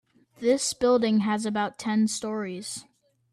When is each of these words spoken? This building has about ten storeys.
This 0.39 0.73
building 0.73 1.19
has 1.19 1.45
about 1.45 1.77
ten 1.77 2.07
storeys. 2.07 2.85